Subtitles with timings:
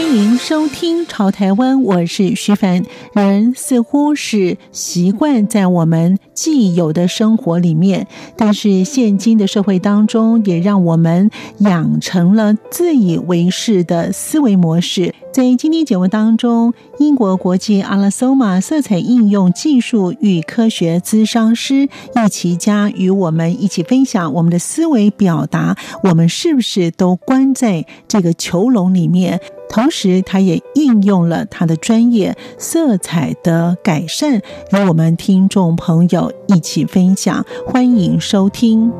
[0.00, 2.82] 欢迎收听《潮台湾》，我是徐凡。
[3.12, 15.14] 人似乎是习惯在我们既有的生活里面，但是现今的社会当中，也让我们养成了自以为是的思维模式。
[15.34, 29.38] 在今天节目当中，英国国际阿拉索玛色彩应用技术与科学咨商师易启嘉与我们一起分享我们的思维表达，我们是不是都关在这个囚笼里面？
[29.70, 37.46] 同时，他也运用了他的专业色彩的改善，与我们听众朋友一起分享。
[37.64, 38.92] 欢迎收听。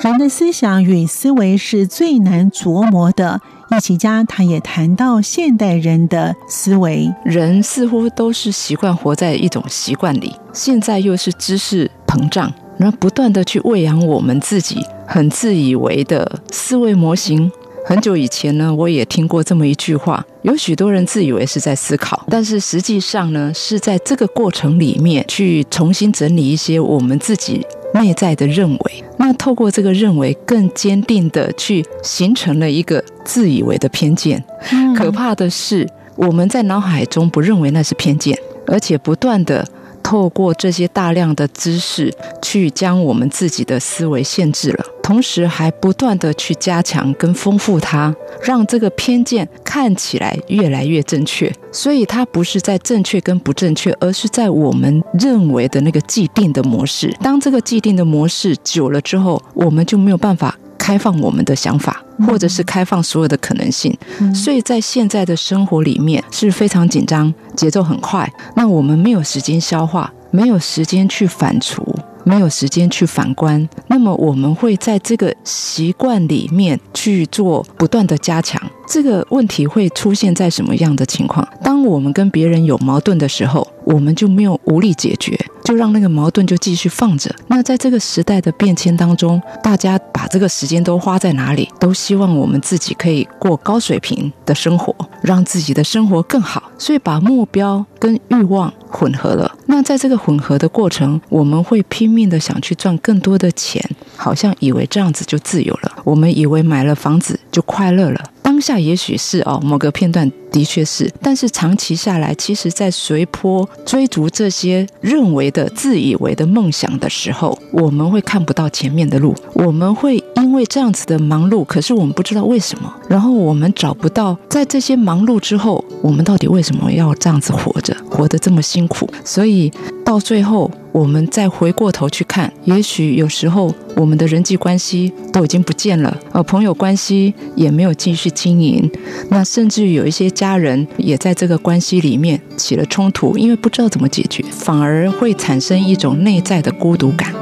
[0.00, 3.40] 人的思想与思维是最难琢磨的。
[3.70, 17.50] 易启嘉他也谈到现代人的思维，人似乎都是习惯活在一种习惯里，现在又是知识膨胀，然后不断的去喂养我们自己很自以为的思维模型。
[17.86, 29.04] 很久以前呢，我也听过这么一句话：有许多人自以为是在思考，但是实际上呢，是在这个过程里面去重新整理一些我们自己内在的认为。
[29.18, 34.42] 那透过这个认为，更坚定的去形成了一个自以为的偏见。
[34.72, 34.94] 嗯。
[34.94, 39.66] 可怕的是，我们在脑海中不认为那是偏见，而且不断的。
[40.04, 51.50] 透过这些大量的知识，去将我们自己的思维限制了，同时还不断地去加强跟丰富它，让这个偏见看起来越来越正确。
[51.72, 57.12] 所以它不是在正确跟不正确，而是在我们认为的那个既定的模式。
[57.20, 60.56] 当这个既定的模式久了之后，我们就没有办法。
[60.78, 63.96] 开放我们的想法，或者是开放所有的可能性，
[64.34, 68.30] 所以在现在的生活里面是非常紧张，节奏很快。
[68.54, 71.82] 那我们没有时间消化，没有时间去反刍，
[72.24, 73.68] 没有时间去反观。
[73.86, 78.60] 那么我们会在这个习惯里面去做不断的加强。
[78.86, 81.46] 这个问题会出现在什么样的情况？
[81.62, 85.38] 当我们跟别人有矛盾的时候，我们就没有无力解决。
[85.64, 87.34] 就让那个矛盾就继续放着。
[87.48, 91.68] 那在这个时代的变迁当中，大家把这个时间都花在哪里？
[91.80, 96.62] 都希望我们自己可以过高水平的生活，让自己的生活更好。
[96.78, 99.50] 所以把目标跟欲望混合了。
[99.66, 103.82] 那在这个混合的过程，我们会拼命的想去赚更多的钱，
[104.16, 105.92] 好像以为这样子就自由了。
[106.04, 108.22] 我们以为买了房子就快乐了。
[108.54, 120.22] 当下也许是哦，某个片段的确是，但是长期下来，其实，在随波追逐这些认为的、自以为的梦想的时候，我们会看不到前面的路，我们会
[120.54, 129.72] 因为这样子的忙碌，可是我们不知道为什么，然后我们找不到在这些忙碌之后，我们到底为什么要这样子活着，活得这么辛苦，所以
[130.04, 130.70] 到最后。
[130.92, 138.88] 我们再回过头去看，也许有时候我们的人际关系都已经不见了，呃，朋友关系也没有继续经营，
[139.28, 147.34] 那甚至有一些家人也在这个关系里面起了冲突，因为不知道怎么解决，反而会产生一种内在的孤独感。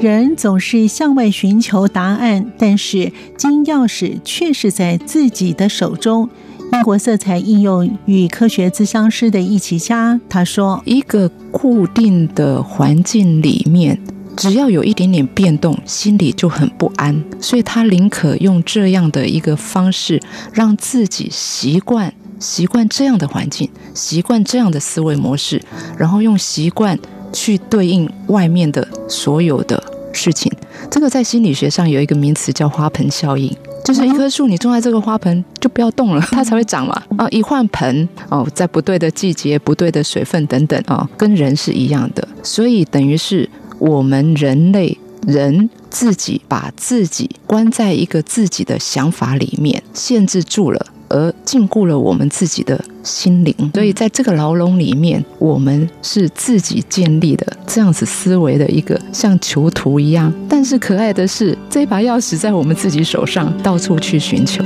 [0.00, 6.28] 人总是向外寻求答案，但是金钥匙却是在自己的手中。
[6.72, 13.98] 英国色彩应用与科学咨商师的易启嘉他说：“一个固定的环境里面，
[14.36, 20.20] 只要有一点点变动，心里就很不安，所以他宁可用这样的一个方式，
[20.52, 25.62] 让自己习惯习惯这样的环境，习惯这样的思维模式，
[25.96, 26.98] 然后用习惯
[27.32, 29.82] 去对应外面的所有的。”
[30.16, 30.50] 事情，
[30.90, 33.54] 这个在心理学上有一个名词叫花盆效应，
[33.84, 37.02] 就是一棵树你种在这个花盆就不要动了，它才会长嘛。
[37.18, 42.26] 啊，一换盆哦，在不对的季节、不对的水分等等啊，跟人是一样的。
[42.42, 43.48] 所以等于是
[43.78, 44.96] 我们人类
[45.26, 50.86] 人自己把自己关在一个自己的想法里面，限制住了。
[51.08, 53.54] 而禁锢了我们自己的心灵。
[53.72, 64.64] 所以在这个牢笼里面我们是自己建立的这样子思维的一个像囚徒一样但是可爱的是这把钥匙在我们自己手上到处去寻求。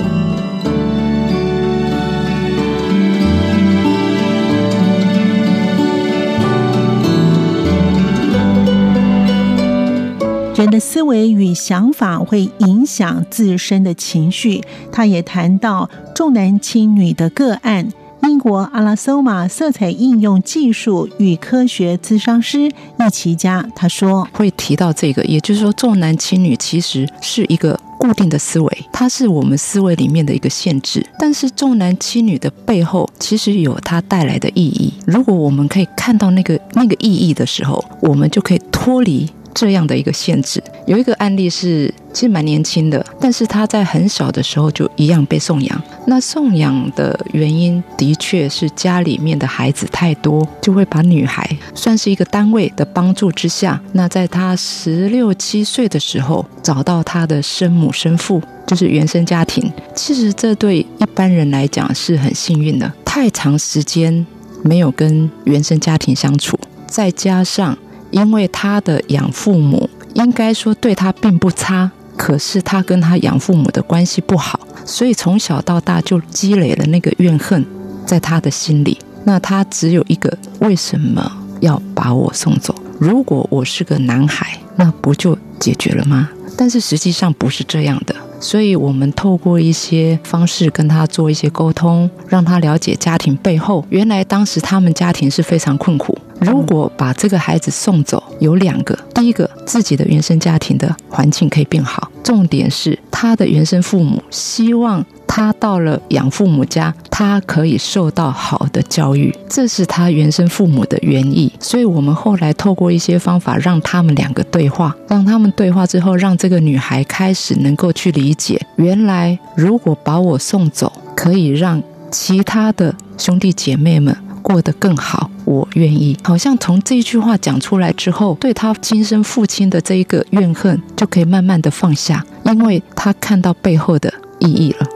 [10.61, 14.61] 人的思维与想法会影响自身的情绪。
[14.93, 17.89] 他也谈到重男轻女的个案
[18.31, 31.07] 英国阿拉索玛色彩应用技术与科学咨商师易琦家他说：“会提到这个，也就是说重男轻女其实是一个。”固定的思维，它是我们思维里面的一个限制。
[31.19, 34.91] 但是重男轻女的背后，其实有它带来的意义。
[35.05, 39.29] 如果我们可以看到那个那个意义的时候，我们就可以脱离。
[39.55, 45.83] 这样的一个限制，有一个案例是其实蛮年轻的，但是他在很小的时候就一样被送养。
[46.07, 53.81] 那送养的原因的确是家里面的孩子太多，就会把女孩算是一个单位的帮助之下。
[53.93, 59.71] 那在他十六七岁的时候，找到他的生母生父，就是原生家庭。
[59.95, 64.27] 其实这对一般人来讲是很幸运的，太长时间
[64.63, 67.77] 没有跟原生家庭相处，再加上。
[68.11, 77.65] 因为他的养父母应该说对他并不差，可是他跟他养父母的关系不好，所以从小到大就积累了那个怨恨
[78.05, 78.99] 在他的心里。
[79.25, 81.31] 那他只有一个：为什么
[81.61, 82.75] 要把我送走？
[82.99, 86.31] 如果我是个男孩，那不就解决了吗？
[86.57, 88.15] 但是实际上不是这样的。
[88.41, 96.17] 所以我们透过一些方式跟他做一些沟通，让他了解家庭背后，原来当时他们家庭是非常困苦。
[96.41, 111.53] 如果把这个孩子送走，有两个：第一个，自己的原生家庭的环境可以变好；重点是他的原生父母希望他到了养父母家，他可以受到好的教育，这是他原生父母的原意。
[111.61, 124.17] 所以我们后来透过一些方法，让他们两个对话，让他们对话之后，让这个女孩开始能够去理解，原来如果把我送走，可以让其他的兄弟姐妹们。
[124.43, 126.17] 过得更好，我愿意。
[126.23, 134.87] 好像从这一句话讲出来之后，对他亲生父亲的这一个怨恨就可以慢慢的放下，因为他看到背后的意义了。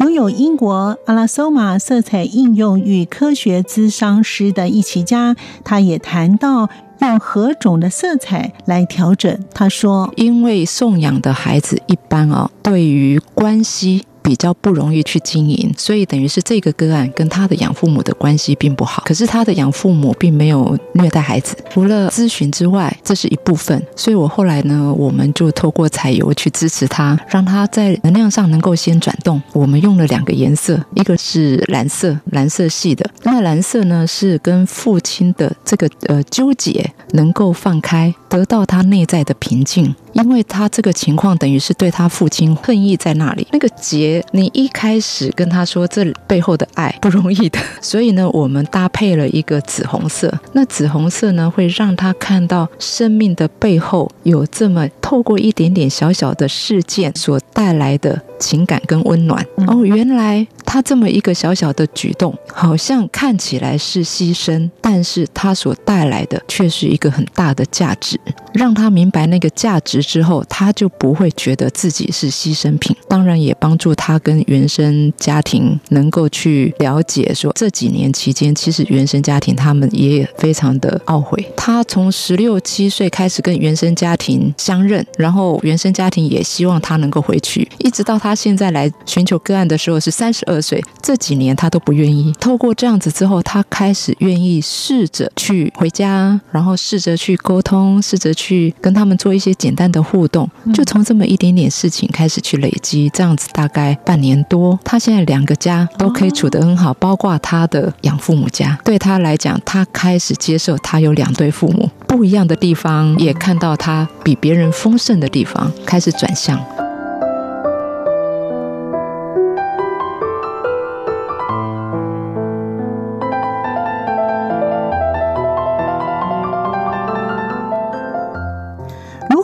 [0.00, 6.68] 拥有英国阿拉索玛色彩应用与科学咨商师的易琦家，他也谈到。
[7.00, 9.38] 用何种的色彩来调整？
[9.54, 19.02] 他说：“因为送养的孩子一般哦，对于关系。”比较不容易去经营，所以等于是这个个案跟他的养父母的关系并不好。
[19.06, 23.82] 可是他的养父母并没有虐待孩子，除了咨询之外，这是一部分。
[23.96, 29.40] 所以我后来呢，我们就透过彩油去支持他，让他在能量上能够先转动。
[29.54, 33.10] 我们用了两个颜色，一个是蓝色，蓝色系的。
[33.22, 39.94] 那蓝色呢，是跟父亲的这个呃纠结能够放开，得到他内在的平静。
[40.14, 50.32] 因为他这个情况等于是对他父亲恨意在那里，那个结你一开始跟他说这背后的爱不容易的， 所以呢，我们搭配了一个紫红色。
[50.54, 59.46] 那紫红色呢，会让他看到生命的背后有这么透过一点点小小的事件所带来的情感跟温暖。
[59.68, 68.17] 哦，原来他这么一个小小的举动，好像看起来是牺牲，但是他所带来的却是一个很大的价值，
[68.54, 69.98] 让他明白那个价值。
[70.08, 72.96] 之后，他就不会觉得自己是牺牲品。
[73.06, 81.46] 当然，也帮助他跟原生家庭能够去了解，说这几年期间，其实原生家庭他们也非常的懊悔。
[81.56, 92.32] 他从十六七岁开始跟原生家庭相认，然后原生家庭也希望他能够回去，一直到他现在来寻求个案的时候是三十二岁，这几年他都不愿意。
[92.40, 99.98] 透过这样子之后，他开始愿意试着去回家，然后试着去沟通，试着去跟他们做一些简单的。
[100.08, 108.78] 互动就从这么一点点事情开始去累积，这样子大概半年多，他现在两个家都可以处得很好，包括他的养父母家。
[108.82, 116.58] 对他来讲，他开始接受他有两对父母，不一样的地方，也看到他比别人丰盛的地方，开始转向。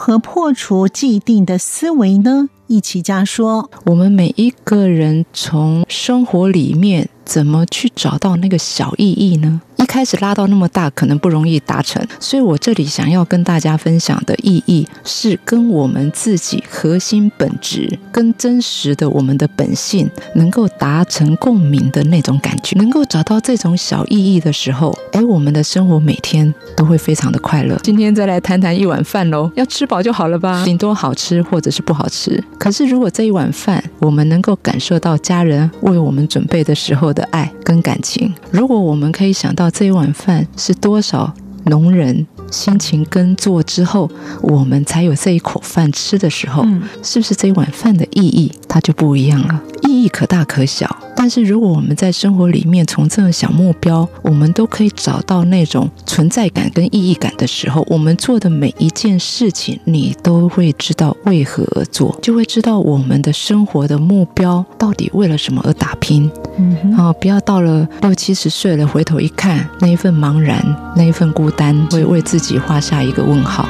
[0.06, 2.50] 和破除既定的思维呢？
[2.66, 9.62] 易琦家说：“我们每一个人从生活里面怎么去找到那个小意义呢？
[9.84, 12.02] 一开始拉到那么大，可能不容易达成。
[12.18, 22.74] 所以我这里想要跟大家分享的意义，是跟我们自己核心本质、跟真实的我们的本性能够达成共鸣的那种感觉。
[22.78, 27.78] 能够找到这种小意义的时候，哎，我们的生活每天都会非常的快乐。
[27.82, 30.64] 今天再来谈谈一碗饭喽，要吃饱就好了吧？
[30.64, 32.42] 顶多好吃或者是不好吃。
[32.58, 44.08] 可是如果这一碗饭，我们能够感受到家人为我们准备的时候的爱跟感情，如果我们可以想到这一碗饭是多少农人辛勤耕作之后，
[44.40, 49.60] 我们才有这一口饭吃的时候，嗯，是不是这一碗饭的意义它就不一样了？
[49.94, 50.96] 意义可大可小。
[51.16, 66.28] 但是如果我们在生活里面从这种小目标，我们都可以找到那种存在感跟意义感的时候，我们做的每一件事情，你都会知道为何而做，就会知道我们的生活的目标到底为了什么而打拼。
[66.58, 70.60] 嗯哼，啊，不要到了六七十岁了，回头一看，那一份茫然，
[70.96, 73.68] 那一份孤单，会为自己画下一个问号。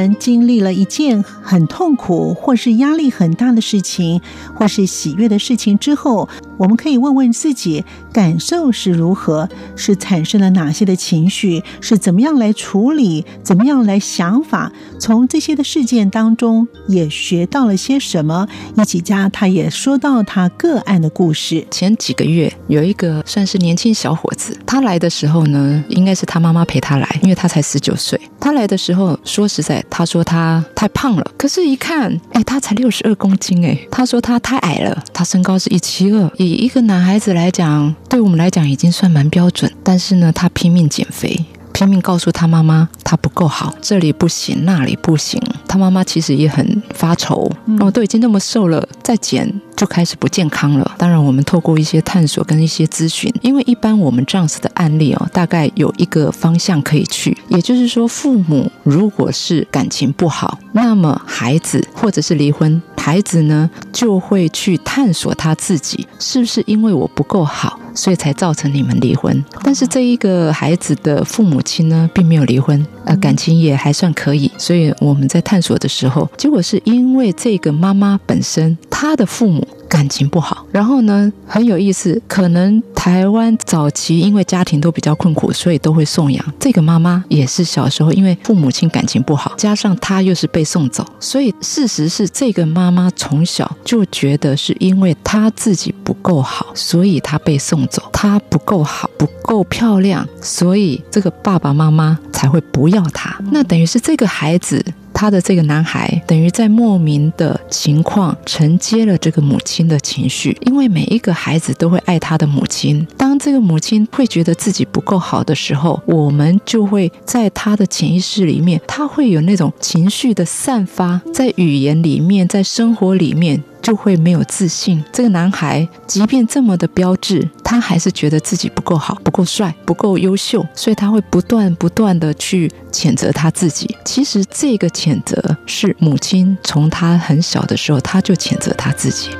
[0.00, 4.20] 们经历了一件很痛苦，或是压力很大的事情，
[4.54, 6.26] 或是喜悦的事情之后，
[6.56, 14.72] 我们可以问问自己，感受是如何，是产生了哪些的情绪，是怎么样来处理，怎么样来想法。
[14.98, 18.48] 从这些的事件当中，也学到了些什么。
[18.76, 21.66] 一起家他也说到他个案的故事。
[21.70, 28.18] 前几个月有一个算是年轻小伙子，他来的时候呢，应该是他妈妈陪他来，因为他才十九岁。
[28.40, 41.44] 他来的时候，说实在，他说他太胖了，可是，一看，哎，他才六十二公斤，哎，他说他太矮了，他身高是一七二，以一个男孩子来讲，对我们来讲已经算蛮标准，但是呢，他拼命减肥。
[41.72, 45.40] 拼命告诉他妈妈，他不够好，这里不行，那里不行。
[45.68, 50.94] 他妈妈其实也很发愁，哦都已经那么瘦了，再减就开始不健康了。
[50.98, 69.42] 当然，我们透过一些探索跟一些咨询，因为一般我们这样子的案例哦，大概有一个方向可以去，也就是说，父母如果是感情不好，那么孩子或者是离婚，孩子呢就会去探索他自己，是不是因为我不够好，所以才造成你们离婚？
[69.64, 74.52] 但是这一个孩子的父母亲呢，并没有离婚，呃，感情也还算可以。
[74.58, 79.66] 所以我们在探索的时候，结果是因为这个妈妈本身，她的父母。
[79.90, 86.54] 感情不好，然后呢，很有意思，可能台湾早期因为家庭都比较困苦，所以都会送养。
[86.60, 98.08] 这个妈妈也是小时候因为父母亲感情不好，加上她又是被送走，所以事实是这个妈妈从小就觉得是因为她自己不够好，所以她被送走。
[98.12, 103.36] 她不够好，不够漂亮，所以这个爸爸妈妈才会不要她。
[103.50, 104.84] 那等于是这个孩子。
[105.20, 113.06] 他的这个男孩等于在莫名的情况承接了这个母亲的情绪，因为每一个孩子都会爱他的母亲。
[113.18, 123.62] 当这个母亲会觉得自己不够好的时候，我们就会在他的潜意识里面，他会有那种情绪的散发，在语言里面，在生活里面。
[123.82, 125.02] 就会没有自信。
[125.12, 133.96] 这个男孩即便这么的标致，他还是觉得自己不够好、不够帅、不够优秀，所以他会不断不断的去谴责他自己。
[134.04, 139.30] 其实这个谴责是母亲从他很小的时候，他就谴责他自己。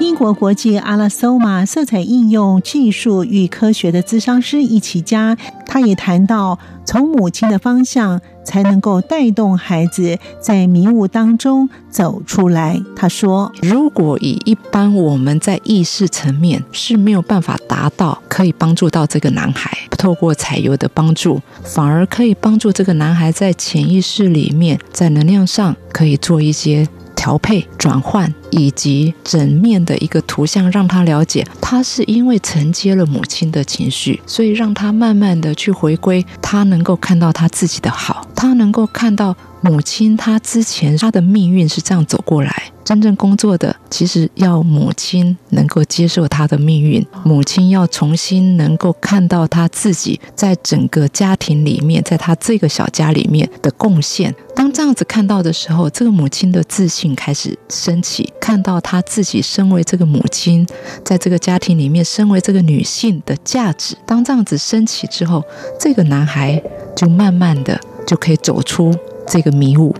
[0.00, 5.34] 英国国际阿拉索玛色彩应用技术与科学的咨商师一起家，
[5.70, 6.58] 他也谈到。
[6.84, 12.82] 从母亲的方向，才能够带动孩子在迷雾当中走出来。
[12.96, 26.88] 他说：“如果以一般我们在意识层面是没有办法达到，可以帮助到这个男孩，透过彩油的帮助，反而可以帮助这个男孩在潜意识里面，在能量上可以做一些。”
[27.20, 39.36] 调配、转换以及整面的一个图像，让他了解，他是因为承接了母亲的情绪，所以让他慢慢的去回归，他能够看到他自己的好，他能够看到。
[39.62, 42.72] 母亲，她之前她的命运是这样走过来。
[42.90, 54.34] 真正工作的，其实要母亲能够接受她的命运，母亲要重新能够看到她自己在整个家庭里面，在她这个小家里面的贡献。
[54.56, 60.66] 当这样子看到的时候，这个母亲的自信开始升起，看到她自己身为这个母亲，
[61.04, 63.96] 在这个家庭里面身为这个女性的价值。
[64.04, 65.44] 当这样子升起之后，
[65.78, 66.60] 这个男孩
[66.96, 68.92] 就慢慢的就可以走出。
[69.28, 69.94] 这个迷雾。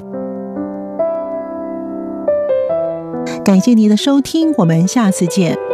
[3.42, 5.69] 感谢您的收听，我们下次见。